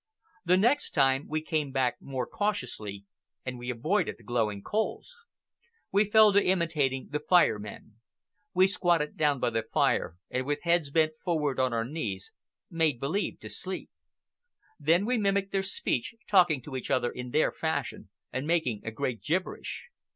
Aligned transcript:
The 0.43 0.57
next 0.57 0.95
time 0.95 1.27
we 1.27 1.43
came 1.43 1.71
back 1.71 2.01
more 2.01 2.25
cautiously, 2.25 3.05
and 3.45 3.59
we 3.59 3.69
avoided 3.69 4.15
the 4.17 4.23
glowing 4.23 4.63
coals. 4.63 5.13
We 5.91 6.05
fell 6.09 6.33
to 6.33 6.43
imitating 6.43 7.09
the 7.11 7.19
Fire 7.19 7.59
Men. 7.59 7.97
We 8.55 8.65
squatted 8.65 9.15
down 9.15 9.39
by 9.39 9.51
the 9.51 9.61
fire, 9.61 10.17
and 10.31 10.47
with 10.47 10.63
heads 10.63 10.89
bent 10.89 11.13
forward 11.23 11.59
on 11.59 11.71
our 11.71 11.85
knees, 11.85 12.31
made 12.67 12.99
believe 12.99 13.39
to 13.41 13.49
sleep. 13.49 13.91
Then 14.79 15.05
we 15.05 15.19
mimicked 15.19 15.51
their 15.51 15.61
speech, 15.61 16.15
talking 16.27 16.63
to 16.63 16.75
each 16.75 16.89
other 16.89 17.11
in 17.11 17.29
their 17.29 17.51
fashion 17.51 18.09
and 18.33 18.47
making 18.47 18.81
a 18.83 18.89
great 18.89 19.21
gibberish. 19.21 19.87